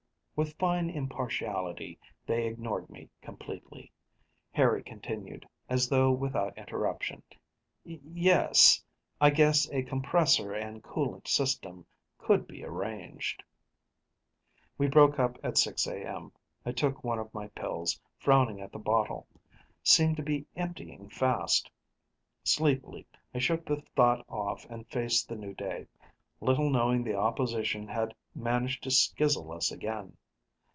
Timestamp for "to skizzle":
28.81-29.51